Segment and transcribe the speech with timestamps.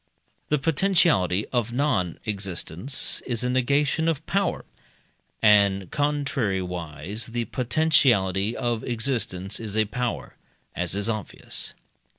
[0.49, 4.65] The potentiality of non existence is a negation of power,
[5.43, 10.37] and contrariwise the potentiality of existence is a power,
[10.75, 11.75] as is obvious.